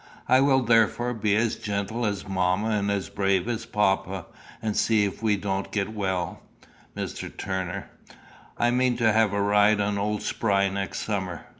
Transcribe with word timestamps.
I 0.27 0.41
will 0.41 0.61
therefore 0.63 1.13
be 1.13 1.35
as 1.35 1.57
gentle 1.57 2.07
as 2.07 2.27
mamma 2.27 2.69
and 2.69 2.89
as 2.89 3.07
brave 3.07 3.47
as 3.47 3.67
papa, 3.67 4.25
and 4.59 4.75
see 4.75 5.05
if 5.05 5.21
we 5.21 5.37
don't 5.37 5.71
get 5.71 5.93
well, 5.93 6.39
Mr. 6.97 7.31
Turner. 7.37 7.87
I 8.57 8.71
mean 8.71 8.97
to 8.97 9.13
have 9.13 9.31
a 9.31 9.39
ride 9.39 9.79
on 9.79 9.99
old 9.99 10.23
Spry 10.23 10.69
next 10.69 11.01
summer. 11.01 11.45